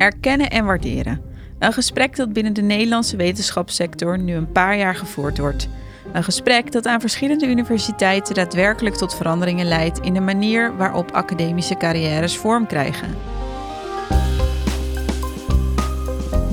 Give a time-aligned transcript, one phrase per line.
[0.00, 1.20] Erkennen en waarderen.
[1.58, 5.68] Een gesprek dat binnen de Nederlandse wetenschapssector nu een paar jaar gevoerd wordt.
[6.12, 11.74] Een gesprek dat aan verschillende universiteiten daadwerkelijk tot veranderingen leidt in de manier waarop academische
[11.76, 13.08] carrières vorm krijgen.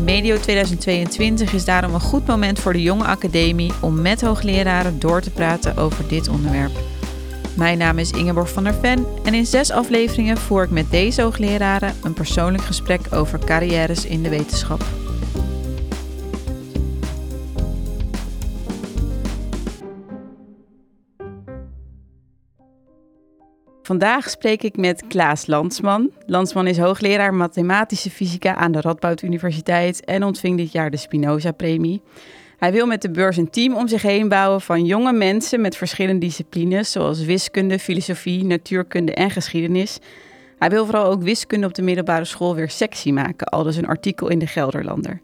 [0.04, 5.22] Medio 2022 is daarom een goed moment voor de jonge academie om met hoogleraren door
[5.22, 6.97] te praten over dit onderwerp.
[7.58, 11.22] Mijn naam is Ingeborg van der Ven en in zes afleveringen voer ik met deze
[11.22, 14.82] hoogleraren een persoonlijk gesprek over carrières in de wetenschap.
[23.82, 26.12] Vandaag spreek ik met Klaas Landsman.
[26.26, 32.02] Landsman is hoogleraar mathematische fysica aan de Radboud Universiteit en ontving dit jaar de Spinoza-premie.
[32.58, 35.78] Hij wil met de beurs een team om zich heen bouwen van jonge mensen met
[35.78, 40.00] verschillende disciplines, zoals wiskunde, filosofie, natuurkunde en geschiedenis.
[40.60, 43.88] Hij wil vooral ook wiskunde op de middelbare school weer sexy maken, al dus een
[43.88, 45.22] artikel in de Gelderlander.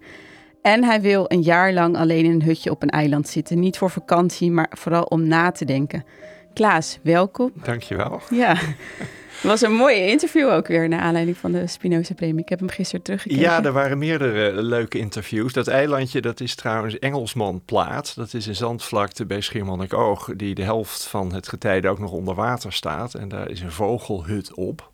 [0.62, 3.60] En hij wil een jaar lang alleen in een hutje op een eiland zitten.
[3.60, 6.06] Niet voor vakantie, maar vooral om na te denken.
[6.54, 7.52] Klaas, welkom.
[7.64, 8.22] Dankjewel.
[8.30, 8.58] Ja,
[9.44, 12.42] was een mooie interview ook weer, naar aanleiding van de Spinoza-premie.
[12.42, 13.44] Ik heb hem gisteren teruggekeken.
[13.44, 15.54] Ja, er waren meerdere leuke interviews.
[15.54, 18.16] Dat eilandje, dat is trouwens Engelsmanplaat.
[18.16, 22.36] Dat is een zandvlakte bij Schiermonnikoog, die de helft van het getijde ook nog onder
[22.36, 23.14] water staat.
[23.14, 24.92] En daar is een vogelhut op.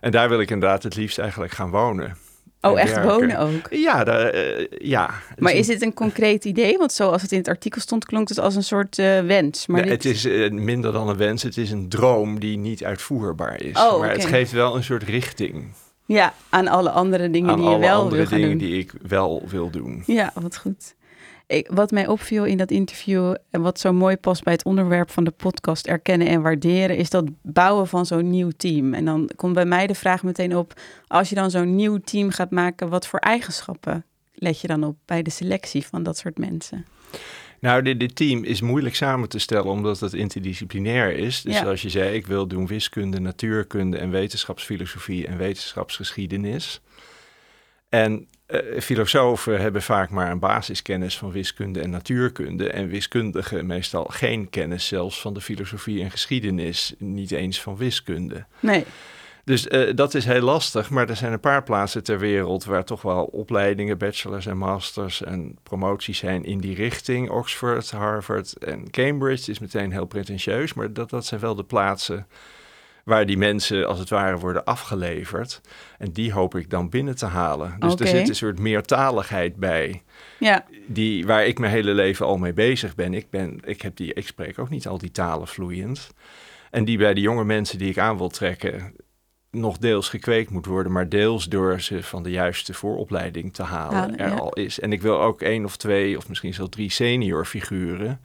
[0.00, 2.16] En daar wil ik inderdaad het liefst eigenlijk gaan wonen.
[2.64, 3.66] Oh, echt wonen ook?
[3.70, 5.10] Ja, uh, ja.
[5.38, 6.78] Maar is dit een concreet idee?
[6.78, 9.66] Want zoals het in het artikel stond, klonk het als een soort uh, wens.
[9.66, 9.90] Maar dit...
[9.90, 11.42] Het is uh, minder dan een wens.
[11.42, 13.76] Het is een droom die niet uitvoerbaar is.
[13.76, 15.64] Oh, maar het geeft wel een soort richting.
[16.06, 18.58] Ja, aan alle andere dingen aan die je wel andere wil dingen doen.
[18.58, 20.02] die ik wel wil doen.
[20.06, 20.94] Ja, wat goed.
[21.46, 25.10] Ik, wat mij opviel in dat interview en wat zo mooi past bij het onderwerp
[25.10, 28.94] van de podcast erkennen en waarderen, is dat bouwen van zo'n nieuw team.
[28.94, 32.30] En dan komt bij mij de vraag meteen op, als je dan zo'n nieuw team
[32.30, 36.38] gaat maken, wat voor eigenschappen let je dan op bij de selectie van dat soort
[36.38, 36.86] mensen?
[37.60, 41.42] Nou, dit, dit, team is moeilijk samen te stellen omdat het interdisciplinair is.
[41.42, 46.80] Dus zoals je zei, ik wil doen wiskunde, natuurkunde en wetenschapsfilosofie en wetenschapsgeschiedenis.
[47.88, 52.70] En uh, filosofen hebben vaak maar een basiskennis van wiskunde en natuurkunde.
[52.70, 56.94] En wiskundigen meestal geen kennis zelfs van de filosofie en geschiedenis.
[56.98, 58.44] Niet eens van wiskunde.
[58.60, 58.84] Nee.
[59.44, 62.84] Dus uh, dat is heel lastig, maar er zijn een paar plaatsen ter wereld waar
[62.84, 67.30] toch wel opleidingen, bachelors en masters en promoties zijn in die richting.
[67.30, 72.26] Oxford, Harvard en Cambridge is meteen heel pretentieus, maar dat, dat zijn wel de plaatsen
[73.04, 75.60] waar die mensen als het ware worden afgeleverd.
[75.98, 77.76] En die hoop ik dan binnen te halen.
[77.78, 78.06] Dus okay.
[78.06, 80.02] er zit een soort meertaligheid bij.
[80.38, 80.64] Ja.
[80.86, 83.14] Die, waar ik mijn hele leven al mee bezig ben.
[83.14, 86.10] Ik, ben ik, heb die, ik spreek ook niet al die talen vloeiend.
[86.70, 88.94] En die bij de jonge mensen die ik aan wil trekken
[89.50, 94.18] nog deels gekweekt moet worden, maar deels door ze van de juiste vooropleiding te halen
[94.18, 94.34] er ja.
[94.34, 94.80] al is.
[94.80, 98.20] En ik wil ook één of twee of misschien zelfs drie senior figuren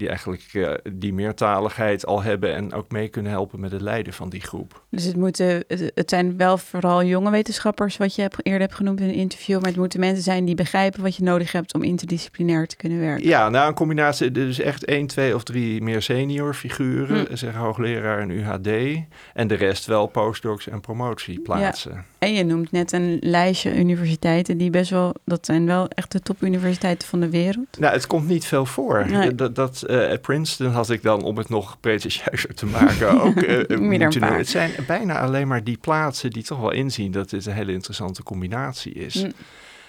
[0.00, 4.12] die eigenlijk uh, die meertaligheid al hebben en ook mee kunnen helpen met het leiden
[4.12, 4.82] van die groep.
[4.90, 9.00] Dus het, moeten, het zijn wel vooral jonge wetenschappers, wat je hebt, eerder hebt genoemd
[9.00, 11.82] in een interview, maar het moeten mensen zijn die begrijpen wat je nodig hebt om
[11.82, 13.26] interdisciplinair te kunnen werken.
[13.26, 17.36] Ja, nou een combinatie, dus echt één, twee of drie meer senior figuren, hm.
[17.36, 18.98] zeg hoogleraar en UHD,
[19.34, 21.92] en de rest wel postdocs en promotieplaatsen.
[21.92, 22.04] Ja.
[22.18, 26.20] En je noemt net een lijstje universiteiten die best wel, dat zijn wel echt de
[26.20, 27.78] topuniversiteiten van de wereld.
[27.78, 29.06] Nou, het komt niet veel voor.
[29.10, 29.34] Nee.
[29.34, 33.78] Dat, dat uh, Princeton had ik dan, om het nog pretentieuzer te maken, ook uh,
[33.78, 34.22] moeten.
[34.22, 37.72] Het zijn bijna alleen maar die plaatsen die toch wel inzien dat dit een hele
[37.72, 39.14] interessante combinatie is.
[39.14, 39.32] Mm.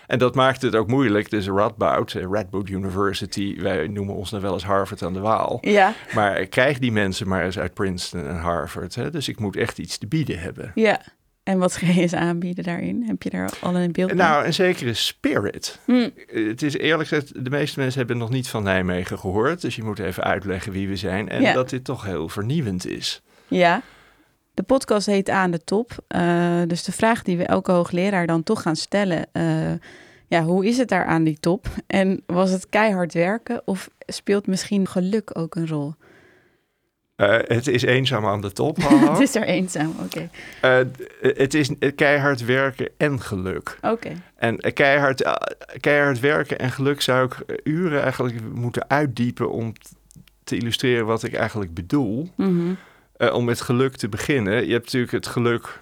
[0.07, 1.29] En dat maakt het ook moeilijk.
[1.29, 5.57] Dus Radboud, Radboud University, wij noemen ons dan wel eens Harvard aan de Waal.
[5.61, 5.93] Ja.
[6.13, 8.95] Maar krijg die mensen maar eens uit Princeton en Harvard.
[8.95, 9.09] Hè?
[9.09, 10.71] Dus ik moet echt iets te bieden hebben.
[10.75, 11.01] Ja.
[11.43, 13.03] En wat ga je aanbieden daarin?
[13.07, 14.17] Heb je daar al een beeld van?
[14.19, 15.79] Nou, een zekere spirit.
[15.85, 16.09] Hm.
[16.27, 19.61] Het is eerlijk gezegd, de meeste mensen hebben nog niet van Nijmegen gehoord.
[19.61, 21.29] Dus je moet even uitleggen wie we zijn.
[21.29, 21.53] En Ja.
[21.53, 23.21] dat dit toch heel vernieuwend is.
[23.47, 23.81] Ja.
[24.53, 25.91] De podcast heet Aan de Top.
[26.15, 29.27] Uh, dus de vraag die we elke hoogleraar dan toch gaan stellen...
[29.33, 29.71] Uh,
[30.27, 31.67] ja, hoe is het daar aan die top?
[31.87, 35.93] En was het keihard werken of speelt misschien geluk ook een rol?
[37.21, 38.77] Uh, het is eenzaam aan de top.
[39.11, 40.29] het is er eenzaam, oké.
[40.61, 40.81] Okay.
[40.81, 40.87] Uh,
[41.35, 43.77] het is keihard werken en geluk.
[43.81, 43.93] Oké.
[43.93, 44.17] Okay.
[44.35, 45.33] En keihard, uh,
[45.79, 49.73] keihard werken en geluk zou ik uren eigenlijk moeten uitdiepen om
[50.43, 52.29] te illustreren wat ik eigenlijk bedoel.
[52.35, 52.77] Mm
[53.17, 53.29] -hmm.
[53.31, 54.65] om met geluk te beginnen.
[54.65, 55.79] Je hebt natuurlijk het geluk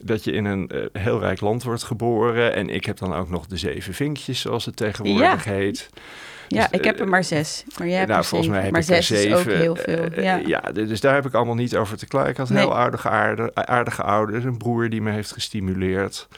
[0.00, 2.54] dat je in een heel rijk land wordt geboren.
[2.54, 5.50] En ik heb dan ook nog de zeven vinkjes, zoals het tegenwoordig ja.
[5.50, 5.90] heet.
[6.48, 7.64] Ja, dus, ik heb er maar zes.
[7.78, 9.38] Maar jij hebt nou, er volgens mij heb maar ik zes er zeven.
[9.38, 10.22] is ook heel veel.
[10.22, 10.40] Ja.
[10.46, 12.30] Ja, dus daar heb ik allemaal niet over te klagen.
[12.30, 12.62] Ik had Nee.
[12.62, 13.08] heel aardige,
[13.54, 14.44] aardige, ouders.
[14.44, 16.28] Een broer die me heeft gestimuleerd.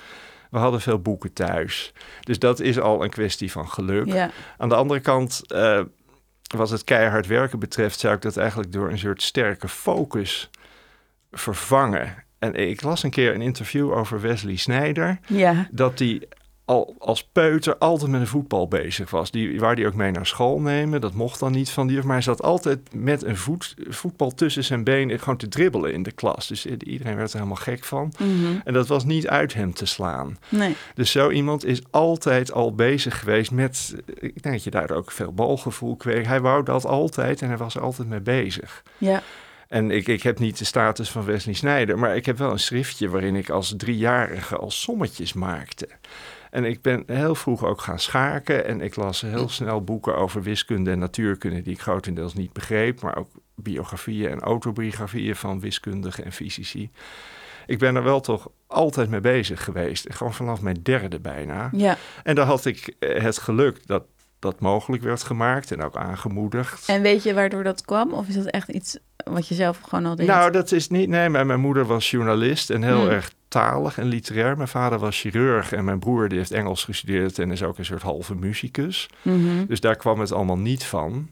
[0.50, 1.92] We hadden veel boeken thuis.
[2.20, 4.06] Dus dat is al een kwestie van geluk.
[4.06, 4.30] Ja.
[4.58, 5.80] Aan de andere kant, uh,
[6.56, 10.50] wat het keihard werken betreft, zou ik dat eigenlijk door een soort sterke focus
[11.32, 12.14] vervangen.
[12.38, 15.18] En ik las een keer een interview over Wesley Snijder.
[15.26, 15.68] Ja.
[15.70, 16.28] Dat die
[16.66, 19.30] al als peuter altijd met een voetbal bezig was.
[19.30, 21.00] Die, waar die ook mee naar school nemen.
[21.00, 22.02] Dat mocht dan niet van die.
[22.02, 26.02] Maar hij zat altijd met een voet, voetbal tussen zijn benen gewoon te dribbelen in
[26.02, 26.46] de klas.
[26.46, 28.12] Dus iedereen werd er helemaal gek van.
[28.18, 28.60] Mhm.
[28.64, 30.38] En dat was niet uit hem te slaan.
[30.48, 30.76] Nee.
[30.94, 33.94] Dus zo iemand is altijd al bezig geweest met...
[34.06, 36.26] Ik denk dat je daar ook veel balgevoel kreeg.
[36.26, 38.82] Hij wou dat altijd en hij was er altijd mee bezig.
[38.98, 39.22] Ja.
[39.68, 42.58] En ik, ik heb niet de status van Wesley Snijder, maar ik heb wel een
[42.58, 45.88] schriftje waarin ik als driejarige al sommetjes maakte.
[46.50, 50.42] En ik ben heel vroeg ook gaan schaken en ik las heel snel boeken over
[50.42, 56.24] wiskunde en natuurkunde die ik grotendeels niet begreep, maar ook biografieën en autobiografieën van wiskundigen
[56.24, 56.90] en fysici.
[57.66, 61.68] Ik ben er wel toch altijd mee bezig geweest, gewoon vanaf mijn derde bijna.
[61.72, 61.96] Ja.
[62.22, 64.04] En dan had ik eh, het geluk dat
[64.38, 66.88] dat mogelijk werd gemaakt en ook aangemoedigd.
[66.88, 68.12] En weet je waardoor dat kwam?
[68.12, 70.26] Of is dat echt iets wat je zelf gewoon al deed?
[70.26, 71.08] Nou, dat is niet.
[71.08, 73.08] Nee, mijn, mijn moeder was journalist en heel Hmm.
[73.10, 74.56] erg talig en literair.
[74.56, 77.84] Mijn vader was chirurg en mijn broer die heeft Engels gestudeerd en is ook een
[77.84, 79.08] soort halve muzikus.
[79.22, 79.66] Mhm.
[79.66, 81.30] Dus daar kwam het allemaal niet van.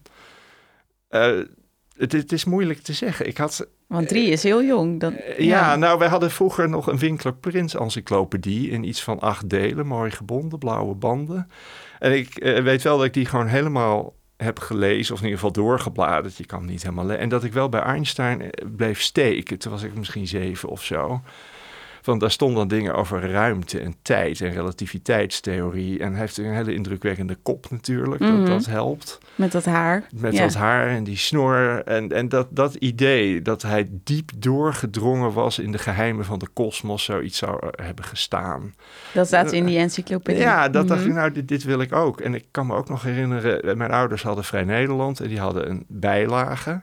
[1.08, 1.38] Eh,
[1.96, 3.26] het, het is moeilijk te zeggen.
[3.26, 3.66] Ik had.
[3.86, 5.00] Want drie is heel jong.
[5.00, 9.20] Dat, eh, ja, nou, wij hadden vroeger nog een Winkler Prins encyclopedie in iets van
[9.20, 11.50] acht delen, mooi gebonden, blauwe banden.
[12.04, 15.40] En ik eh, weet wel dat ik die gewoon helemaal heb gelezen, of in ieder
[15.40, 16.36] geval doorgebladerd.
[16.36, 17.10] Je kan niet helemaal.
[17.10, 19.58] En dat ik wel bij Einstein eh, bleef steken.
[19.58, 21.20] Toen was ik misschien zeven of zo.
[22.04, 25.98] Want daar stonden dan dingen over ruimte en tijd en relativiteitstheorie.
[25.98, 28.36] En hij heeft een hele indrukwekkende kop natuurlijk, Mhm.
[28.36, 29.18] dat, dat helpt.
[29.34, 30.06] Met dat haar.
[30.14, 30.42] Met Ja.
[30.42, 31.82] dat haar en die snor.
[31.84, 36.48] En, en dat, dat idee dat hij diep doorgedrongen was in de geheimen van de
[36.52, 38.74] kosmos, zoiets zou hebben gestaan.
[39.12, 40.40] Dat staat in die encyclopedie.
[40.40, 41.08] Ja, dat dacht Mhm.
[41.08, 42.20] ik, nou, dit, dit wil ik ook.
[42.20, 45.38] En ik kan me ook nog herinneren, eh, mijn ouders hadden Vrij Nederland en die
[45.40, 46.82] hadden een bijlage.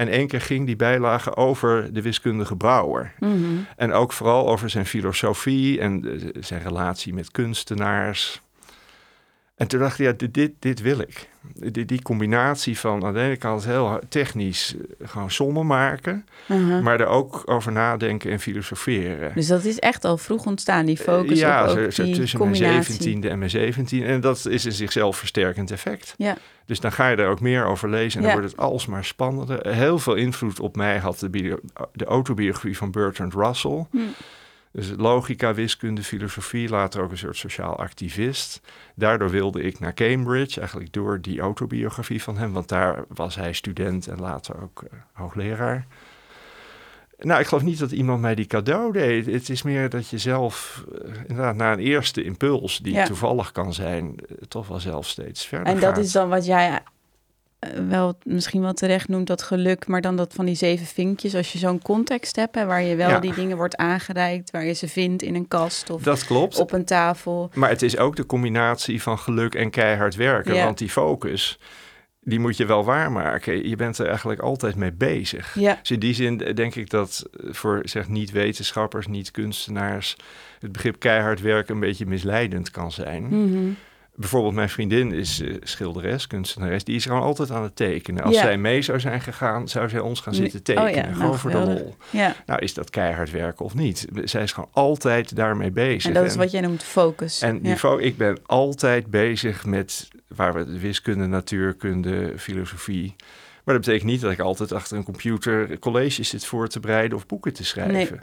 [0.00, 3.12] En één keer ging die bijlage over de wiskundige Brouwer.
[3.18, 3.36] Mhm.
[3.76, 8.42] En ook vooral over zijn filosofie en eh, zijn relatie met kunstenaars.
[9.60, 11.28] En toen dacht ik, ja, dit, dit, dit wil ik.
[11.54, 16.82] Die, die combinatie van aan de ene kant heel technisch eh, gewoon sommen maken, Mhm.
[16.82, 19.32] maar er ook over nadenken en filosoferen.
[19.34, 22.38] Dus dat is echt al vroeg ontstaan, die focus ja, op ook zo, die tussen
[22.38, 22.72] combinatie.
[22.72, 24.04] mijn zeventiende en mijn zeventien.
[24.04, 26.14] En dat is een zichzelf versterkend effect.
[26.18, 26.36] Ja.
[26.66, 28.32] Dus dan ga je er ook meer over lezen en Ja.
[28.32, 29.68] dan wordt het alsmaar spannender.
[29.74, 31.58] Heel veel invloed op mij had de,
[31.92, 33.86] de autobiografie van Bertrand Russell.
[33.90, 33.98] Hm.
[34.72, 38.60] Dus logica, wiskunde, filosofie, later ook een soort sociaal activist.
[38.94, 43.52] Daardoor wilde ik naar Cambridge, eigenlijk door die autobiografie van hem, want daar was hij
[43.52, 45.86] student en later ook eh, hoogleraar.
[47.18, 49.26] Nou, ik geloof niet dat iemand mij die cadeau deed.
[49.26, 53.04] Het is meer dat je zelf, eh, inderdaad, na een eerste impuls, die Ja.
[53.04, 55.98] toevallig kan zijn, eh, toch wel zelf steeds verder En dat gaat.
[55.98, 56.80] is dan wat jij
[57.88, 61.34] wel misschien wel terecht noemt, dat geluk, maar dan dat van die zeven vinkjes.
[61.34, 63.18] Als je zo'n context hebt, hè, waar je wel Ja.
[63.20, 66.58] die dingen wordt aangereikt, waar je ze vindt in een kast of Dat klopt.
[66.58, 67.50] op een tafel.
[67.54, 70.54] Maar het is ook de combinatie van geluk en keihard werken.
[70.54, 70.64] Ja.
[70.64, 71.58] Want die focus,
[72.20, 73.68] die moet je wel waarmaken.
[73.68, 75.54] Je bent er eigenlijk altijd mee bezig.
[75.58, 80.16] Ja, Dus in die zin denk ik dat eh, voor zeg, niet-wetenschappers, niet-kunstenaars...
[80.60, 83.22] het begrip keihard werken een beetje misleidend kan zijn.
[83.22, 83.70] Mhm.
[84.20, 86.84] Bijvoorbeeld mijn vriendin is eh, schilderes, kunstenares.
[86.84, 88.22] Die is gewoon altijd aan het tekenen.
[88.22, 88.40] Als Ja.
[88.42, 91.04] zij mee zou zijn gegaan, zou zij ons gaan zitten Oh ja, tekenen.
[91.04, 91.94] nou, gewoon voor de lol.
[92.10, 92.34] ja.
[92.46, 94.06] Nou, is dat keihard werken of niet?
[94.24, 96.04] Zij is gewoon altijd daarmee bezig.
[96.04, 97.42] En dat is wat jij noemt focus.
[97.42, 103.14] En niveau, ik ben altijd bezig met waar we de wiskunde, natuurkunde, filosofie.
[103.64, 107.16] Maar dat betekent niet dat ik altijd achter een computer colleges zit voor te bereiden
[107.18, 108.20] of boeken te schrijven.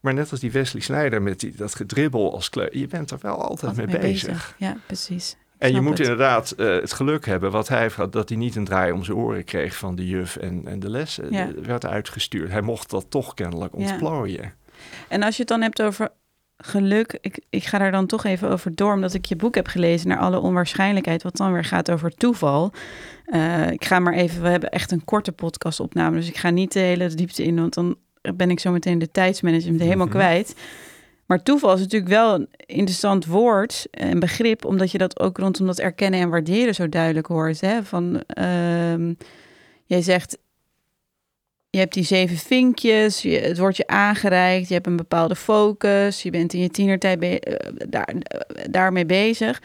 [0.00, 3.18] Maar net als die Wesley Snijder met die, dat gedribbel als kleur, je bent er
[3.20, 4.54] wel altijd mee, bezig.
[4.58, 5.36] Ja, precies.
[5.58, 6.00] En je moet het.
[6.08, 9.04] inderdaad eh, het geluk hebben wat hij heeft gehad, dat hij niet een draai om
[9.04, 11.32] zijn oren kreeg van de juf en, en de lessen.
[11.32, 11.38] Ja.
[11.46, 12.50] Er werd uitgestuurd.
[12.50, 13.90] Hij mocht dat toch kennelijk Ja.
[13.90, 14.52] ontplooien.
[15.08, 16.08] En als je het dan hebt over
[16.56, 19.66] geluk, ik, ik ga daar dan toch even over door, omdat ik je boek heb
[19.66, 22.72] gelezen naar alle onwaarschijnlijkheid, wat dan weer gaat over toeval.
[23.24, 26.72] Eh, ik ga maar even, we hebben echt een korte podcastopname, dus ik ga niet
[26.72, 27.96] de hele diepte in, want dan
[28.36, 30.14] ben ik zo meteen de tijdsmanagement helemaal Mhm.
[30.16, 30.54] kwijt.
[31.26, 35.66] Maar toeval is natuurlijk wel een interessant woord en begrip, omdat je dat ook rondom
[35.66, 37.60] dat erkennen en waarderen zo duidelijk hoort.
[37.60, 37.82] Hè?
[37.84, 39.12] Van, ehm,
[39.84, 40.38] jij zegt,
[41.70, 46.22] je hebt die zeven vinkjes, je, het wordt je aangereikt, je hebt een bepaalde focus,
[46.22, 49.62] je bent in je tienertijd be- eh, daar, eh, daarmee bezig.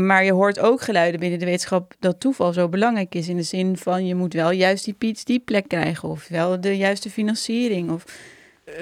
[0.00, 3.28] Maar je hoort ook geluiden binnen de wetenschap dat toeval zo belangrijk is.
[3.28, 6.76] In de zin van je moet wel juist die PhD plek krijgen of wel de
[6.76, 7.90] juiste financiering.
[7.90, 8.04] Of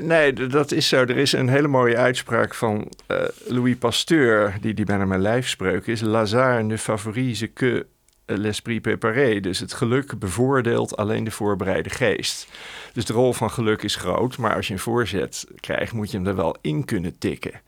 [0.01, 0.97] Nee, dat is zo.
[0.97, 5.87] Er is een hele mooie uitspraak van uh, Louis Pasteur, die, die bijna mijn lijfspreuk
[5.87, 6.01] is.
[6.01, 7.87] Lazare ne favorise que
[8.27, 9.41] l'esprit préparé.
[9.41, 12.49] Dus het geluk bevoordeelt alleen de voorbereide geest.
[12.93, 16.17] Dus de rol van geluk is groot, maar als je een voorzet krijgt, moet je
[16.17, 17.61] hem er wel in kunnen tikken.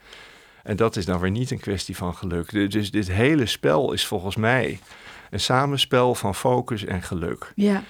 [0.62, 2.70] En dat is dan weer niet een kwestie van geluk.
[2.70, 4.78] Dus dit hele spel is volgens mij
[5.30, 7.52] een samenspel van focus en geluk.
[7.54, 7.82] Ja.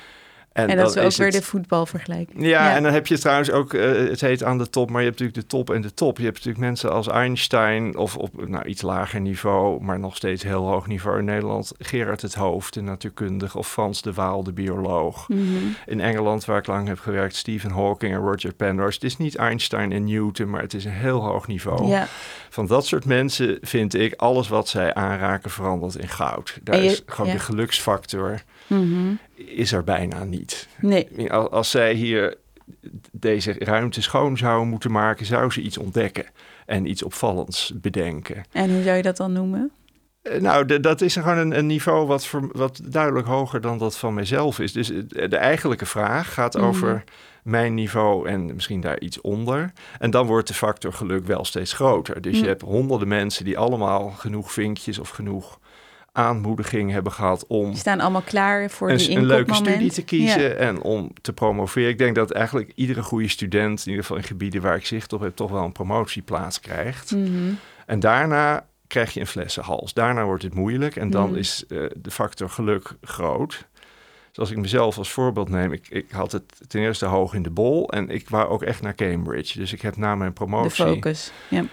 [0.52, 2.46] En, dat is ook weer de voetbalvergelijking.
[2.46, 5.06] Ja, en dan heb je trouwens ook, uh, het heet aan de top, maar je
[5.08, 6.18] hebt natuurlijk de top en de top.
[6.18, 10.42] Je hebt natuurlijk mensen als Einstein of op nou, iets lager niveau, maar nog steeds
[10.42, 11.72] heel hoog niveau in Nederland.
[11.78, 15.28] Gerard het Hoofd, de natuurkundige, of Frans de Waal, de bioloog.
[15.28, 15.42] Mhm.
[15.86, 18.94] In Engeland, waar ik lang heb gewerkt, Stephen Hawking en Roger Penrose.
[18.94, 21.88] Het is niet Einstein en Newton, maar het is een heel hoog niveau.
[21.88, 22.06] Ja.
[22.48, 26.58] Van dat soort mensen vind ik, alles wat zij aanraken verandert in goud.
[26.62, 29.14] Daar is gewoon de geluksfactor Mhm.
[29.44, 30.68] Is er bijna niet.
[30.80, 31.32] Nee.
[31.32, 32.36] Als, zij hier
[33.12, 36.26] deze ruimte schoon zouden moeten maken, zou ze iets ontdekken
[36.66, 38.44] en iets opvallends bedenken.
[38.52, 39.70] En hoe zou je dat dan noemen?
[40.22, 44.14] Eh, nou, dat is gewoon een, een niveau wat, wat, duidelijk hoger dan dat van
[44.14, 44.72] mijzelf is.
[44.72, 46.64] Dus eh, de eigenlijke vraag gaat mhm.
[46.64, 47.04] over
[47.42, 49.72] mijn niveau en misschien daar iets onder.
[49.98, 52.20] En dan wordt de factor geluk wel steeds groter.
[52.20, 52.48] Dus je mhm.
[52.48, 55.58] hebt honderden mensen die allemaal genoeg vinkjes of genoeg
[56.12, 57.70] aanmoediging hebben gehad om...
[57.70, 61.32] Die staan allemaal klaar voor een, die een leuke studie te kiezen en om te
[61.32, 61.88] promoveren.
[61.88, 65.12] Ik denk dat eigenlijk iedere goede student, in ieder geval in gebieden waar ik zicht
[65.12, 67.10] op heb, toch wel een promotieplaats krijgt.
[67.10, 67.52] Mhm.
[67.86, 69.94] En daarna krijg je een flessenhals.
[69.94, 71.38] Daarna wordt het moeilijk en dan mhm.
[71.38, 73.66] is uh, de factor geluk groot.
[74.28, 77.42] Dus als ik mezelf als voorbeeld neem, ik, ik had het ten eerste hoog in
[77.42, 79.58] de bol en ik wou ook echt naar Cambridge.
[79.58, 80.84] Dus ik heb na mijn promotie...
[80.84, 81.64] De focus, ja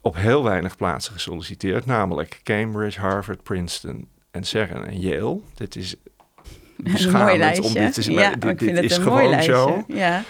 [0.00, 5.40] op heel weinig plaatsen gesolliciteerd, namelijk Cambridge, Harvard, Princeton en CERN en Yale.
[5.54, 5.96] Dit is
[6.76, 9.84] beschamend om dit te zien, ja, dit, dit is gewoon zo.
[9.88, 10.22] Ja.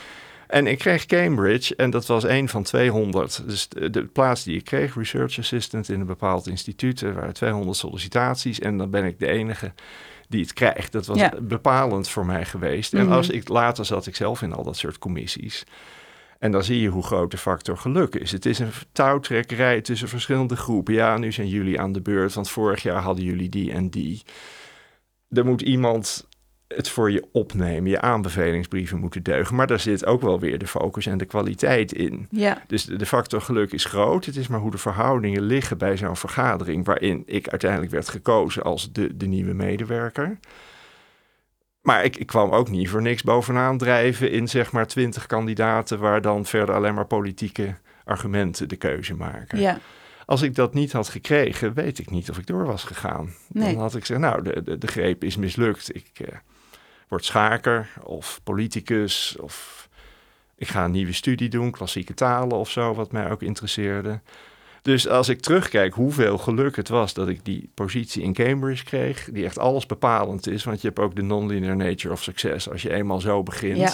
[0.46, 3.42] En ik kreeg Cambridge en dat was een van 200.
[3.46, 7.76] Dus de, plaats die ik kreeg, research assistant in een bepaald instituut, er waren 200
[7.76, 9.72] sollicitaties en dan ben ik de enige
[10.28, 10.92] die het krijgt.
[10.92, 12.94] Dat was bepalend voor mij geweest.
[12.94, 13.12] En mhm.
[13.12, 15.64] als ik later zat ik zelf in al dat soort commissies.
[16.40, 18.32] En dan zie je hoe groot de factor geluk is.
[18.32, 20.94] Het is een touwtrekkerij tussen verschillende groepen.
[20.94, 24.22] Ja, nu zijn jullie aan de beurt, want vorig jaar hadden jullie die en die.
[25.28, 26.28] Er moet iemand
[26.66, 27.90] het voor je opnemen.
[27.90, 29.56] Je aanbevelingsbrieven moeten deugen.
[29.56, 32.26] Maar daar zit ook wel weer de focus en de kwaliteit in.
[32.30, 32.62] Ja.
[32.66, 34.24] Dus de, de factor geluk is groot.
[34.24, 36.84] Het is maar hoe de verhoudingen liggen bij zo'n vergadering...
[36.84, 40.38] waarin ik uiteindelijk werd gekozen als de, de nieuwe medewerker...
[41.80, 45.98] Maar ik, ik, kwam ook niet voor niks bovenaan drijven in zeg maar twintig kandidaten,
[45.98, 49.60] waar dan verder alleen maar politieke argumenten de keuze maken.
[49.60, 49.78] Ja.
[50.26, 53.34] Als ik dat niet had gekregen, weet ik niet of ik door was gegaan.
[53.48, 55.94] Dan had ik gezegd, nou, de, de, de greep is mislukt.
[55.94, 56.28] Ik uh,
[57.08, 59.88] word schaker of politicus of
[60.56, 64.20] ik ga een nieuwe studie doen, klassieke talen of zo, wat mij ook interesseerde.
[64.82, 69.28] Dus als ik terugkijk hoeveel geluk het was dat ik die positie in Cambridge kreeg,
[69.32, 72.70] die echt alles bepalend is, want je hebt ook de non-linear nature of success.
[72.70, 73.76] Als je eenmaal zo begint.
[73.76, 73.92] Ja,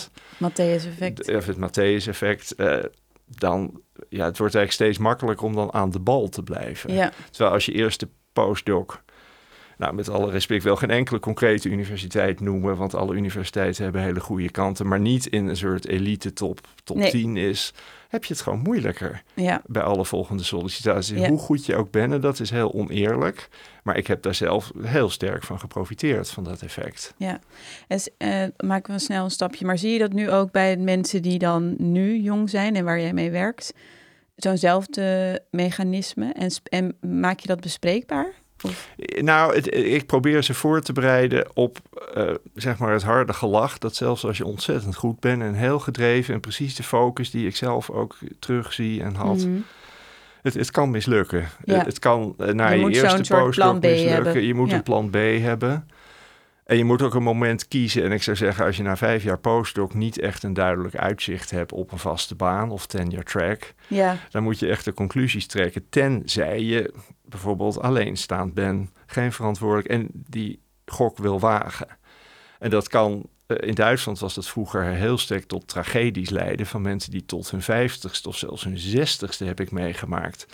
[0.49, 1.35] Matthäus-effect.
[1.37, 2.55] Of het Matthäus-effect.
[2.57, 2.79] Uh,
[3.27, 6.95] dan, ja, het wordt eigenlijk steeds makkelijker om dan aan de bal te blijven.
[6.95, 7.13] Ja.
[7.31, 9.03] Terwijl als je eerste postdoc
[9.77, 14.21] nou, met alle respect wel geen enkele concrete universiteit noemen, want alle universiteiten hebben hele
[14.21, 17.75] goede kanten, maar niet in een soort elite top, top 10 is,
[18.09, 19.63] heb je het gewoon moeilijker ja.
[19.67, 21.27] bij alle volgende sollicitaties.
[21.27, 23.49] Hoe goed je ook bent, en dat is heel oneerlijk,
[23.83, 27.15] maar ik heb daar zelf heel sterk van geprofiteerd, van dat effect.
[27.17, 27.41] Ja,
[27.89, 31.23] en uh, maken we snel een stapje, maar zie je dat nu ook bij mensen
[31.23, 33.75] die dan nu jong zijn en waar jij mee werkt?
[34.37, 38.33] Zo'nzelfde mechanisme en, en maak je dat bespreekbaar?
[39.21, 41.79] Nou, het, ik probeer ze voor te bereiden op
[42.17, 43.79] uh, zeg maar het harde gelach.
[43.79, 47.47] Dat zelfs als je ontzettend goed bent en heel gedreven en precies de focus die
[47.47, 49.37] ik zelf ook terugzie en had.
[49.37, 49.59] Mhm.
[50.43, 51.49] het, het kan mislukken.
[51.65, 54.13] Het, het, kan uh, na je, je eerste postdoc mislukken.
[54.13, 54.47] Hebben.
[54.47, 55.89] Je moet een plan B hebben.
[56.67, 58.05] En je moet ook een moment kiezen.
[58.05, 61.51] En ik zou zeggen, als je na vijf jaar postdoc niet echt een duidelijk uitzicht
[61.51, 64.17] hebt op een vaste baan of tenure track, ja.
[64.31, 65.89] dan moet je echt de conclusies trekken.
[65.89, 66.95] Tenzij je
[67.25, 71.89] bijvoorbeeld alleenstaand bent, geen verantwoordelijk en die gok wil wagen.
[72.59, 76.83] En dat kan, eh, in Duitsland was dat vroeger heel sterk tot tragedies leiden van
[76.83, 80.47] mensen die tot hun vijftigste of zelfs hun zestigste heb ik meegemaakt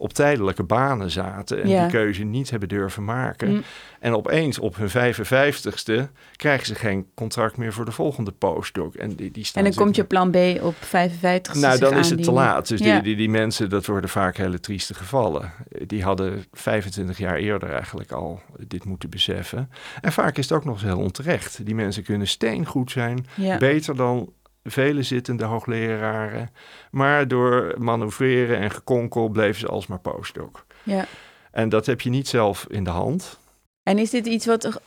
[0.00, 3.50] op tijdelijke banen zaten en die keuze niet hebben durven maken.
[3.50, 3.62] Mm.
[3.98, 8.94] En opeens op hun 55ste krijgen ze geen contract meer voor de volgende postdoc.
[8.94, 12.10] En, die, die staan en dan komt je plan B op 55 Nou, dan is
[12.10, 12.68] het te laat.
[12.68, 15.52] Dus die, die, die mensen, dat worden vaak hele trieste gevallen.
[15.86, 19.70] Die hadden 25 jaar eerder eigenlijk al dit moeten beseffen.
[20.00, 21.66] En vaak is het ook nog eens heel onterecht.
[21.66, 23.26] Die mensen kunnen steengoed zijn,
[23.58, 26.50] beter dan vele zittende hoogleraren.
[26.90, 30.66] Maar door manoeuvreren en gekonkel bleven ze alsmaar postdoc.
[30.82, 31.06] Ja.
[31.50, 33.38] En dat heb je niet zelf in de hand.
[33.82, 34.80] En is dit iets wat,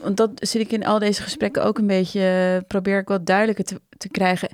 [0.00, 3.64] want dat zit ik in al deze gesprekken ook een beetje, probeer ik wat duidelijker
[3.64, 4.48] te, te krijgen.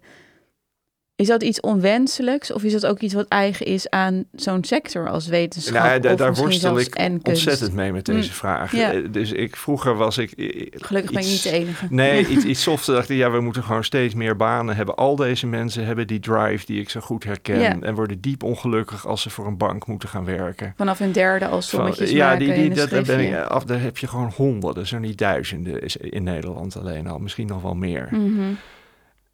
[1.21, 5.09] Is dat iets onwenselijks of is dat ook iets wat eigen is aan zo'n sector
[5.09, 5.83] als wetenschap?
[5.83, 8.35] Nou, daar, daar worstel ik ontzettend mee met deze mm.
[8.35, 8.73] vraag.
[8.73, 8.93] Ja.
[8.93, 10.33] Eh, dus ik, vroeger was ik.
[10.71, 11.87] Gelukkig ben ik niet de enige.
[11.91, 14.95] Nee, iets, iets softer dacht ik, ja, we moeten gewoon steeds meer banen hebben.
[14.95, 19.07] Al deze mensen hebben die drive die ik zo goed herken en worden diep ongelukkig
[19.07, 20.75] als ze voor een bank moeten gaan werken.
[20.77, 23.99] Vanaf een derde als sommetjes Van, Ja, die, die, dat, ben ik, af, daar heb
[23.99, 28.09] je gewoon honderden, zo niet duizenden in Nederland alleen al, misschien nog wel meer.
[28.11, 28.59] Mm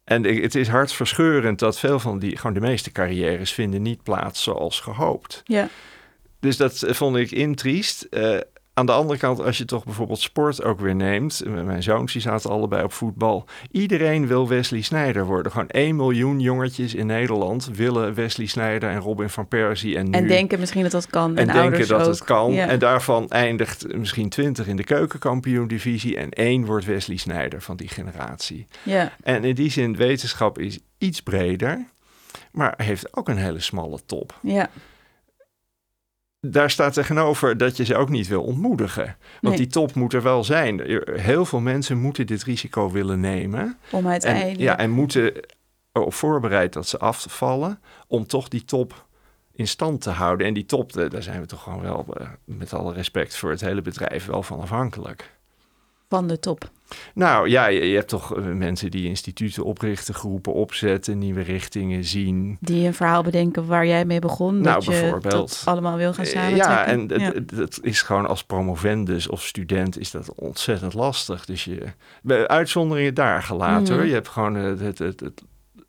[0.07, 4.43] en het is hartverscheurend dat veel van die, gewoon de meeste carrières vinden niet plaats
[4.43, 5.41] zoals gehoopt.
[5.45, 5.69] Ja.
[6.39, 8.07] Dus dat eh, vond ik intriest.
[8.09, 8.37] Uh,
[8.77, 11.43] aan de andere kant, als je toch bijvoorbeeld sport ook weer neemt.
[11.45, 13.45] Mijn zoons die zaten allebei op voetbal.
[13.71, 15.51] Iedereen wil Wesley Sneijder worden.
[15.51, 19.97] Gewoon 1 miljoen jongetjes in Nederland willen Wesley Sneijder en Robin van Persie.
[19.97, 21.37] En, en denken misschien dat dat kan.
[21.37, 22.07] En, en denken dat ook.
[22.07, 22.53] het kan.
[22.53, 26.17] En daarvan eindigt misschien 20 in de keukenkampioen-divisie.
[26.17, 28.67] En één wordt Wesley Sneijder van die generatie.
[28.83, 29.11] Ja.
[29.23, 31.85] En in die zin, wetenschap is iets breder.
[32.51, 34.39] Maar heeft ook een hele smalle top.
[34.41, 34.69] Ja
[36.49, 39.15] daar staat tegenover dat je ze ook niet wil ontmoedigen.
[39.41, 40.81] Want die top moet er wel zijn.
[41.11, 43.77] Heel veel mensen moeten dit risico willen nemen.
[43.91, 44.57] Om uiteindelijk...
[44.57, 45.33] En, ja, en moeten
[45.91, 47.79] erop voorbereid dat ze afvallen...
[48.07, 49.05] om toch die top
[49.53, 50.47] in stand te houden.
[50.47, 52.05] En die top, daar zijn we toch gewoon wel...
[52.13, 55.36] Eh, met alle respect voor het hele bedrijf wel van afhankelijk.
[56.09, 56.69] Van de top?
[57.13, 62.57] Nou ja, je, hebt toch eh, mensen die instituten oprichten, groepen opzetten, nieuwe richtingen zien.
[62.59, 64.61] Die een verhaal bedenken waar jij mee begon.
[64.61, 65.61] Nou, dat bijvoorbeeld.
[65.63, 66.71] Je allemaal wil gaan eh, samentrekken.
[66.71, 67.55] Ja, en ja.
[67.55, 71.45] Het, is gewoon als promovendus of student is dat ontzettend lastig.
[71.45, 71.83] Dus je,
[72.47, 73.97] uitzonderingen daar gelaten hoor.
[73.97, 74.07] Mhm.
[74.07, 75.43] Je hebt gewoon het, het, het, het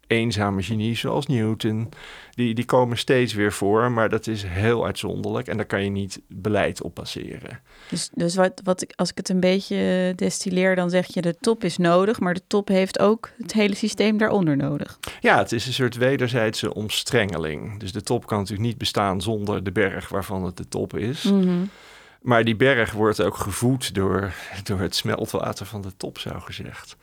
[0.09, 1.89] eenzame genie zoals Newton.
[2.31, 5.91] Die, die komen steeds weer voor, maar dat is heel uitzonderlijk en daar kan je
[5.91, 7.61] niet beleid op baseren.
[7.89, 11.37] Dus, dus wat, wat ik, als ik het een beetje destilleer, dan zeg je de
[11.41, 14.99] top is nodig, maar de top heeft ook het hele systeem daaronder nodig.
[15.21, 17.81] Ja, het is een soort wederzijdse omstrengeling.
[17.81, 21.23] Dus de top kan natuurlijk niet bestaan zonder de berg waarvan het de top is.
[21.23, 21.65] Mhm.
[22.23, 24.33] Maar die berg wordt ook gevoed door,
[24.65, 26.97] door het smeltwater van de top, zou gezegd.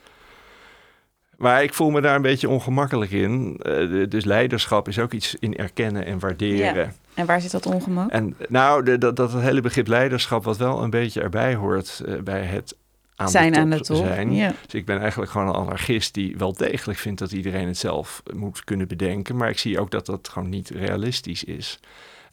[1.38, 3.60] Maar ik voel me daar een beetje ongemakkelijk in.
[3.64, 6.76] Uh, dus leiderschap is ook iets in erkennen en waarderen.
[6.76, 6.92] Ja.
[7.14, 8.10] En waar zit dat ongemak?
[8.10, 12.22] En nou, de, dat, dat hele begrip leiderschap, wat wel een beetje erbij hoort uh,
[12.22, 12.76] bij het
[13.16, 13.98] aan zijn de top aan de top.
[13.98, 14.34] zijn.
[14.34, 14.54] Ja.
[14.66, 18.24] Dus ik ben eigenlijk gewoon een anarchist die wel degelijk vindt dat iedereen het zelf
[18.34, 19.36] moet kunnen bedenken.
[19.36, 21.80] Maar ik zie ook dat dat gewoon niet realistisch is.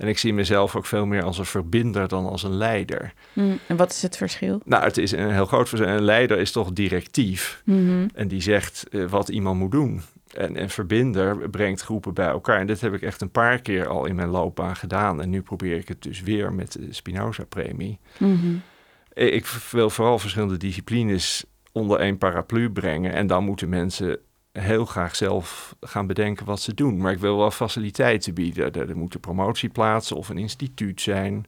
[0.03, 3.13] En ik zie mezelf ook veel meer als een verbinder dan als een leider.
[3.33, 4.61] Mm, en wat is het verschil?
[4.65, 5.91] Nou, het is een heel groot verschil.
[5.91, 7.63] Een leider is toch directief.
[7.65, 8.09] Mhm.
[8.15, 10.03] En die zegt uh, wat iemand moet doen.
[10.35, 12.59] En een verbinder brengt groepen bij elkaar.
[12.59, 15.23] En dit heb ik echt een paar keer al in mijn loopbaan gedaan.
[15.23, 17.99] En nu probeer ik het dus weer met de Spinoza-premie.
[18.19, 18.63] Mm
[19.13, 23.13] Ik wil vooral verschillende disciplines onder één paraplu brengen.
[23.13, 24.19] En dan moeten mensen
[24.53, 26.97] heel graag zelf gaan bedenken wat ze doen.
[26.97, 28.73] Maar ik wil wel faciliteiten bieden.
[28.73, 31.47] Er, moeten promotieplaatsen of een instituut zijn.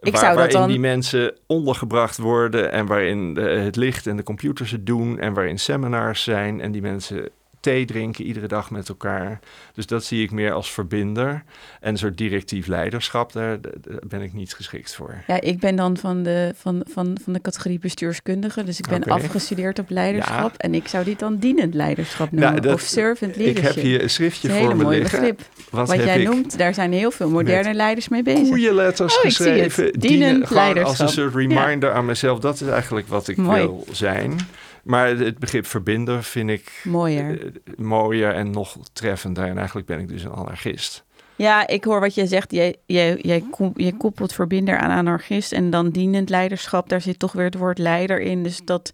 [0.00, 0.68] Ik zou waarin dan...
[0.68, 5.34] die mensen ondergebracht worden en waarin de, het licht en de computers het doen en
[5.34, 9.40] waarin seminars zijn en die mensen thee drinken iedere dag met elkaar.
[9.74, 11.42] Dus dat zie ik meer als verbinder.
[11.80, 13.58] En een soort directief leiderschap, daar,
[14.06, 15.22] ben ik niet geschikt voor.
[15.26, 18.64] Ja, ik ben dan van de, van, van, van de categorie bestuurskundige.
[18.64, 20.56] Dus ik ben afgestudeerd op leiderschap.
[20.56, 22.62] En ik zou dit dan dienend leiderschap noemen.
[22.62, 23.68] Nou, of servant leadership.
[23.68, 25.20] Ik heb hier een schriftje voor me liggen.
[25.20, 25.40] Begrip.
[25.70, 28.48] Wat, Wat jij noemt, daar zijn heel veel moderne leiders mee bezig.
[28.48, 29.92] Goede letters oh, geschreven.
[29.92, 30.90] Dienend leiderschap.
[30.90, 32.38] Als een soort reminder aan mezelf.
[32.38, 34.38] Dat is eigenlijk wat ik wil zijn.
[34.84, 37.44] Maar het begrip verbinden vind ik mooier.
[37.44, 39.44] Uh, mooier en nog treffender.
[39.44, 41.04] En eigenlijk ben ik dus een anarchist.
[41.36, 42.52] Ja, ik hoor wat jij zegt.
[42.52, 46.88] Jij, jij, jij, je koppelt verbinder aan anarchist en dan dienend leiderschap.
[46.88, 48.42] Daar zit toch weer het woord leider in.
[48.42, 48.92] Dus dat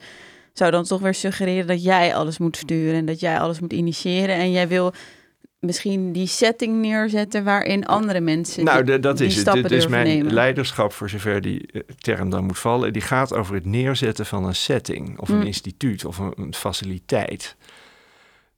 [0.52, 3.72] zou dan toch weer suggereren dat jij alles moet sturen en dat jij alles moet
[3.72, 4.34] initiëren.
[4.34, 4.92] En jij wil
[5.58, 9.52] misschien die setting neerzetten waarin andere mensen nou, die, dat is het.
[9.52, 12.92] Dit is mijn leiderschap, voor zover die eh, term dan moet vallen.
[12.92, 15.42] Die gaat over het neerzetten van een setting of een mm.
[15.42, 17.56] instituut of een, een, faciliteit.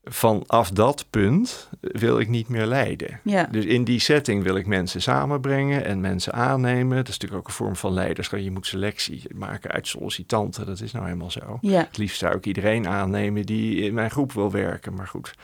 [0.05, 3.21] Vanaf dat punt wil ik niet meer leiden.
[3.25, 3.49] Ja.
[3.51, 6.97] Dus in die setting wil ik mensen samenbrengen en mensen aannemen.
[6.97, 8.39] Dat is natuurlijk ook een vorm van leiderschap.
[8.39, 10.67] Je moet selectie maken uit sollicitanten.
[10.67, 11.59] Dat is nou helemaal zo.
[11.61, 11.79] Ja.
[11.79, 14.95] Het liefst zou ik iedereen aannemen die in mijn groep wil werken.
[14.95, 15.35] Maar goed,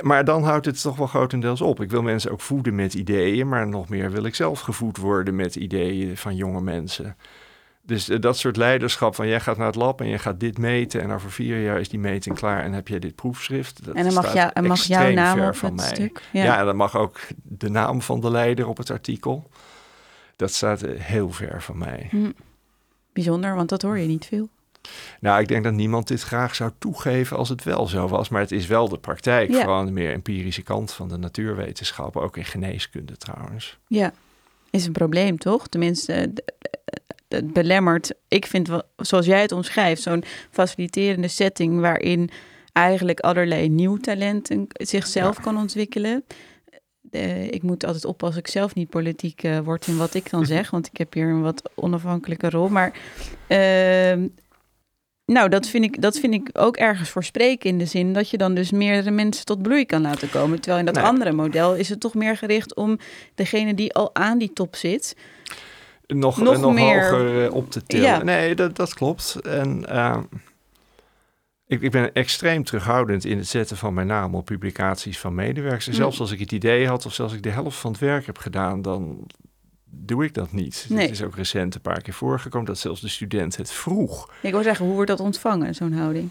[0.00, 1.80] maar dan houdt het toch wel grotendeels op.
[1.80, 5.36] Ik wil mensen ook voeden met ideeën, maar nog meer wil ik zelf gevoed worden
[5.36, 7.16] met ideeën van jonge mensen.
[7.86, 10.58] Dus eh, dat soort leiderschap van jij gaat naar het lab en je gaat dit
[10.58, 13.84] meten en over vier jaar is die meting klaar en heb jij dit proefschrift.
[13.84, 15.86] Dat en dan mag, jou, mag jouw naam op van mij.
[15.86, 16.44] Stuk, ja.
[16.44, 19.50] ja, en dan mag ook de naam van de leider op het artikel.
[20.36, 22.06] Dat staat eh, heel ver van mij.
[22.10, 22.30] Hm.
[23.12, 24.48] Bijzonder, want dat hoor je niet veel.
[25.20, 28.28] Nou, ik denk dat niemand dit graag zou toegeven als het wel zo was.
[28.28, 29.60] Maar het is wel de praktijk, ja.
[29.60, 33.78] vooral de meer empirische kant van de natuurwetenschappen, ook in geneeskunde trouwens.
[33.86, 34.12] Ja,
[34.70, 35.68] is een probleem toch?
[35.68, 36.32] Tenminste,
[37.28, 38.14] het belemmert.
[38.28, 42.30] Ik vind, zoals jij het omschrijft, zo'n faciliterende setting waarin
[42.72, 46.24] eigenlijk allerlei nieuw talenten zichzelf kan ontwikkelen.
[47.10, 50.46] Uh, ik moet altijd oppassen ik zelf niet politiek uh, word in wat ik dan
[50.56, 52.68] zeg, want ik heb hier een wat onafhankelijke rol.
[52.68, 52.98] Maar
[53.48, 54.28] uh,
[55.26, 58.30] nou, dat vind, ik, dat vind ik ook ergens voor spreken in de zin dat
[58.30, 60.60] je dan dus meerdere mensen tot bloei kan laten komen.
[60.60, 62.98] Terwijl in dat andere model is het toch meer gericht om
[63.34, 65.16] degene die al aan die top zit,
[66.06, 68.24] nog, nog, nog meer hoger eh, op te tillen.
[68.24, 69.34] Nee, dat, dat klopt.
[69.42, 70.18] En uh,
[71.66, 75.86] ik, ik ben extreem terughoudend in het zetten van mijn naam op publicaties van medewerkers.
[75.86, 75.94] Mm.
[75.94, 78.26] Zelfs als ik het idee had of zelfs als ik de helft van het werk
[78.26, 79.26] heb gedaan, dan
[79.98, 80.86] doe ik dat niet.
[80.88, 81.02] Nee.
[81.02, 84.30] Het is ook recent een paar keer voorgekomen dat zelfs de student het vroeg.
[84.42, 86.30] Ik wil zeggen, hoe wordt dat ontvangen, zo'n houding?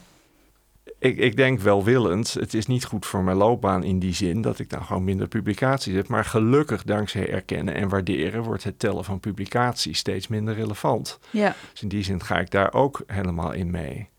[0.99, 2.33] Ik, ik denk welwillend.
[2.33, 5.27] Het is niet goed voor mijn loopbaan in die zin dat ik dan gewoon minder
[5.27, 6.07] publicaties heb.
[6.07, 11.19] Maar gelukkig, dankzij erkennen en waarderen, wordt het tellen van publicaties steeds minder relevant.
[11.29, 11.55] Ja.
[11.71, 14.09] Dus in die zin ga ik daar ook helemaal in mee.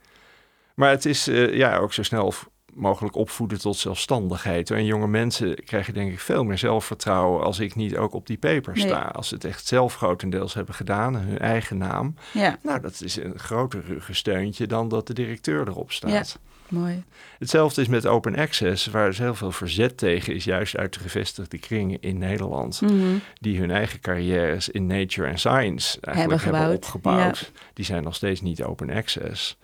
[0.74, 2.32] Maar het is uh, ja, ook zo snel
[2.76, 4.70] mogelijk opvoeden tot zelfstandigheid.
[4.70, 8.38] En jonge mensen krijgen denk ik veel meer zelfvertrouwen als ik niet ook op die
[8.38, 9.02] paper sta.
[9.02, 12.14] Als ze het echt zelf grotendeels hebben gedaan, hun eigen naam.
[12.32, 12.58] Ja.
[12.62, 16.10] Nou, dat is een groter ruggensteuntje dan dat de directeur erop staat.
[16.10, 16.40] Ja.
[16.68, 17.04] Mooi.
[17.38, 21.00] Hetzelfde is met open access, waar dus heel veel verzet tegen is, juist uit de
[21.00, 23.16] gevestigde kringen in Nederland, mhm.
[23.40, 27.52] die hun eigen carrières in nature en science eigenlijk hebben, hebben opgebouwd.
[27.74, 29.56] Die zijn nog steeds niet open access.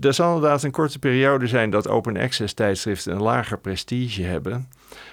[0.00, 4.68] Er zal inderdaad een korte periode zijn dat open access tijdschriften een lager prestige hebben.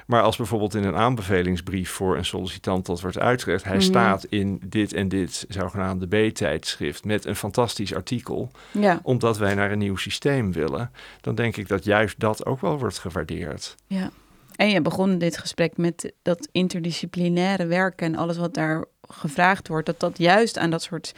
[0.05, 3.85] Maar als bijvoorbeeld in een aanbevelingsbrief voor een sollicitant dat wordt uitgelegd, hij mhm.
[3.85, 8.99] staat in dit en dit zogenaamde B-tijdschrift met een fantastisch artikel, ja.
[9.03, 12.79] omdat wij naar een nieuw systeem willen, dan denk ik dat juist dat ook wel
[12.79, 13.75] wordt gewaardeerd.
[13.87, 14.11] Ja.
[14.55, 19.85] En je begon dit gesprek met dat interdisciplinaire werken en alles wat daar gevraagd wordt,
[19.85, 21.13] dat dat juist aan dat soort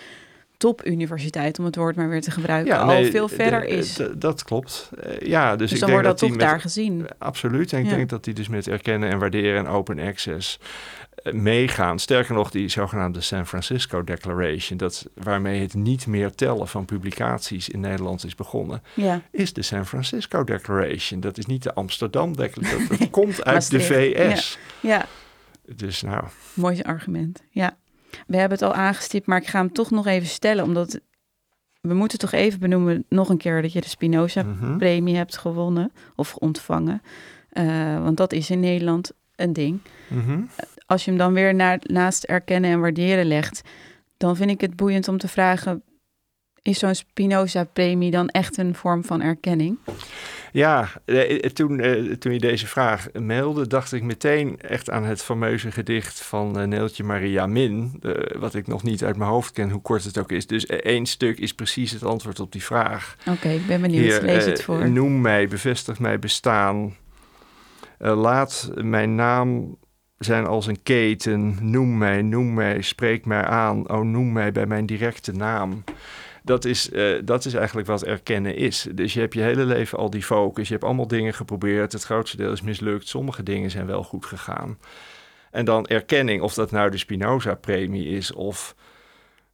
[0.57, 3.99] topuniversiteit, om het woord maar weer te gebruiken, al veel verder is.
[4.15, 4.89] Dat klopt.
[5.05, 7.07] Uh, ja, dus, dus ik dan denk wordt dat, toch daar gezien.
[7.17, 7.73] Absoluut.
[7.73, 10.59] En ik denk dat die dus met erkennen en waarderen en open access
[11.23, 11.99] uh, meegaan.
[11.99, 17.69] Sterker nog, die zogenaamde San Francisco Declaration, dat, waarmee het niet meer tellen van publicaties
[17.69, 19.21] in Nederland is begonnen, ja.
[19.31, 21.19] is de San Francisco Declaration.
[21.19, 24.57] Dat is niet de Amsterdam Declaration, dat, dat komt uit de VS.
[24.79, 24.89] Ja.
[24.89, 25.05] ja.
[25.75, 26.23] Dus nou.
[26.53, 27.77] Mooi argument, ja.
[28.27, 30.99] We hebben het al aangestipt, maar ik ga hem toch nog even stellen, omdat
[31.81, 35.15] we moeten toch even benoemen nog een keer dat je de Spinoza-premie mhm.
[35.15, 37.01] hebt gewonnen of ontvangen.
[37.53, 39.79] Uh, want dat is in Nederland een ding.
[40.07, 40.41] Mhm.
[40.85, 43.61] Als je hem dan weer naar, naast erkennen en waarderen legt,
[44.17, 45.83] dan vind ik het boeiend om te vragen:
[46.61, 49.77] is zo'n Spinoza-premie dan echt een vorm van erkenning?
[50.57, 55.03] Ja, eh, eh, toen, eh, toen je deze vraag mailde, dacht ik meteen echt aan
[55.03, 58.01] het fameuze gedicht van Neeltje Maria Min.
[58.39, 60.47] wat ik nog niet uit mijn hoofd ken, hoe kort het ook is.
[60.47, 63.15] Dus één stuk is precies het antwoord op die vraag.
[63.29, 64.03] Oké, ik ben benieuwd.
[64.03, 64.89] Hier, Lees het voor.
[64.89, 66.95] Noem mij, bevestig mij bestaan.
[67.97, 69.77] laat mijn naam
[70.17, 71.57] zijn als een keten.
[71.61, 73.89] Noem mij, noem mij, spreek mij aan.
[73.89, 75.83] Oh, noem mij bij mijn directe naam
[76.47, 78.87] dat is, uh, dat is eigenlijk wat erkennen is.
[78.91, 80.67] Dus je hebt je hele leven al die focus.
[80.67, 81.93] Je hebt allemaal dingen geprobeerd.
[81.93, 83.07] Het grootste deel is mislukt.
[83.07, 84.77] Sommige dingen zijn wel goed gegaan.
[85.51, 88.75] En dan erkenning, of dat nou de Spinoza-premie is of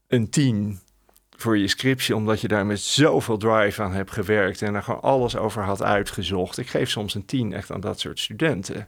[0.07, 0.79] een tien
[1.37, 5.01] voor je scriptie, omdat je daar met zoveel drive aan hebt gewerkt en er gewoon
[5.01, 6.57] alles over had uitgezocht.
[6.57, 8.87] Ik geef soms een tien echt aan dat soort studenten.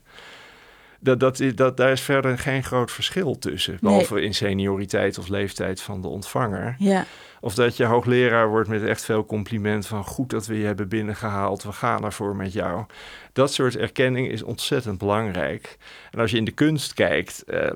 [1.05, 3.77] Dat, dat, dat, daar is verder geen groot verschil tussen.
[3.81, 6.75] Behalve in senioriteit of leeftijd van de ontvanger.
[6.77, 7.05] Ja.
[7.41, 10.87] Of dat je hoogleraar wordt met echt veel compliment van goed dat we je hebben
[10.87, 12.85] binnengehaald, we gaan ervoor met jou.
[13.33, 15.77] Dat soort erkenning is ontzettend belangrijk.
[16.11, 17.71] En als je in de kunst kijkt, uh,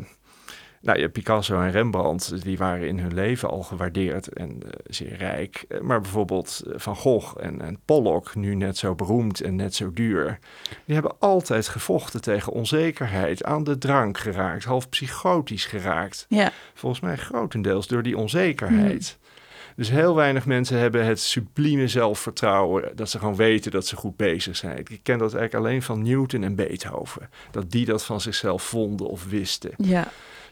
[0.81, 5.15] nou, ja, Picasso en Rembrandt, die waren in hun leven al gewaardeerd en uh, zeer
[5.15, 5.65] rijk.
[5.67, 9.93] Eh, maar bijvoorbeeld Van Gogh en, en, Pollock, nu net zo beroemd en net zo
[9.93, 10.39] duur,
[10.85, 16.25] die hebben altijd gevochten tegen onzekerheid, aan de drank geraakt, half psychotisch geraakt.
[16.29, 16.51] Ja.
[16.73, 19.17] Volgens mij grotendeels door die onzekerheid.
[19.19, 19.27] Hmm.
[19.75, 24.15] Dus heel weinig mensen hebben het sublieme zelfvertrouwen dat ze gewoon weten dat ze goed
[24.15, 24.77] bezig zijn.
[24.77, 27.29] Ik ken dat eigenlijk alleen van Newton en Beethoven.
[27.51, 29.71] Dat die dat van zichzelf vonden of wisten.
[29.77, 30.07] Ja.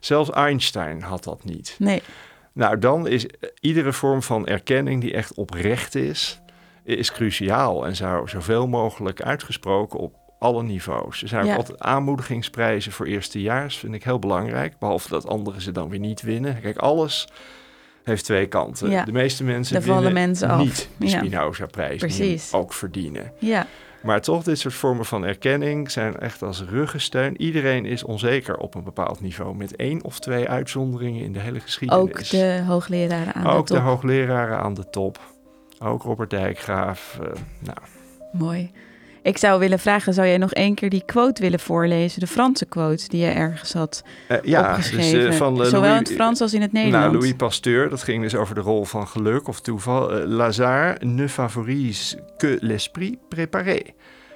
[0.07, 1.75] Zelfs Einstein had dat niet.
[1.79, 2.01] Nee.
[2.53, 3.25] Nou, dan is
[3.59, 6.39] iedere vorm van erkenning die echt oprecht is,
[6.83, 11.21] is cruciaal en zou zoveel mogelijk uitgesproken op alle niveaus.
[11.21, 14.79] Er zijn ook altijd aanmoedigingsprijzen voor eerstejaars, vind ik heel belangrijk.
[14.79, 16.61] Behalve dat anderen ze dan weer niet winnen.
[16.61, 17.27] Kijk, alles
[18.03, 19.05] heeft twee kanten.
[19.05, 23.31] De meeste mensen winnen mensen niet de Spinoza-prijs, die ook verdienen.
[23.39, 23.67] Ja.
[24.07, 27.41] Maar toch, dit soort vormen van erkenning zijn echt als ruggensteun.
[27.41, 31.59] Iedereen is onzeker op een bepaald niveau, met één of twee uitzonderingen in de hele
[31.59, 32.03] geschiedenis.
[32.03, 33.77] Ook de hoogleraren aan ook de top.
[33.77, 35.19] Ook de hoogleraren aan de top.
[35.79, 37.19] Ook Robert Dijkgraaf.
[37.21, 37.27] Uh,
[37.59, 37.77] nou.
[38.31, 38.71] Mooi.
[39.27, 42.19] Ik zou willen vragen, zou jij nog één keer die quote willen voorlezen?
[42.19, 45.19] De Franse quote die je ergens had uh, ja, opgeschreven.
[45.19, 47.07] Dus, uh, van, uh, Zowel Louis, in het Frans als in het Nederlands.
[47.07, 50.11] Nou, Louis Pasteur, dat ging dus over de rol van geluk of toeval.
[50.25, 53.81] Lazare ne favorise que l'esprit préparé.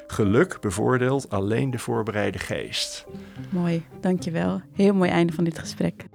[0.08, 3.06] Geluk bevoordeelt alleen de voorbereide geest.
[3.50, 4.62] Mooi, dankjewel.
[4.74, 6.06] Heel mooi einde van dit gesprek.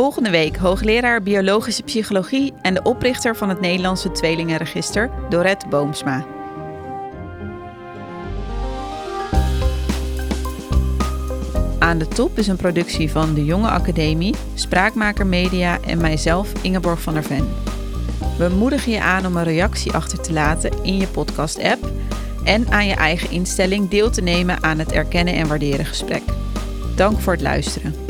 [0.00, 6.26] Volgende week hoogleraar biologische psychologie en de oprichter van het Nederlandse Tweelingenregister, Dorette Boomsma.
[11.78, 17.02] Aan de Top is een productie van de Jonge Academie, Spraakmaker Media en mijzelf Ingeborg
[17.02, 17.48] van der Ven.
[18.38, 21.90] We moedigen je aan om een reactie achter te laten in je podcast-app
[22.44, 26.22] en aan je eigen instelling deel te nemen aan het erkennen en waarderen gesprek.
[26.96, 28.09] Dank voor het luisteren.